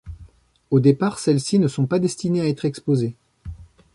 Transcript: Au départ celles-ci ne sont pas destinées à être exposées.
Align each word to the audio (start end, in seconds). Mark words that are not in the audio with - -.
Au 0.71 0.79
départ 0.79 1.19
celles-ci 1.19 1.59
ne 1.59 1.67
sont 1.67 1.85
pas 1.85 1.99
destinées 1.99 2.41
à 2.41 2.47
être 2.47 2.65
exposées. 2.65 3.13